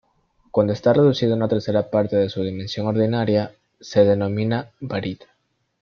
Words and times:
Cuando 0.49 0.73
está 0.73 0.93
reducido 0.93 1.33
a 1.33 1.35
una 1.35 1.47
tercera 1.47 1.91
parte 1.91 2.15
de 2.15 2.27
su 2.27 2.41
dimensión 2.41 2.87
ordinaria, 2.87 3.53
se 3.79 4.03
denomina 4.03 4.71
"varita". 4.79 5.27